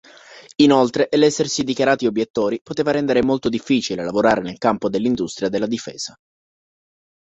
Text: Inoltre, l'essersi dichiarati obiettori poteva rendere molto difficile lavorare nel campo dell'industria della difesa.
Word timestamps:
Inoltre, 0.55 1.09
l'essersi 1.11 1.63
dichiarati 1.63 2.07
obiettori 2.07 2.59
poteva 2.63 2.89
rendere 2.89 3.21
molto 3.21 3.49
difficile 3.49 4.03
lavorare 4.03 4.41
nel 4.41 4.57
campo 4.57 4.89
dell'industria 4.89 5.47
della 5.47 5.67
difesa. 5.67 6.15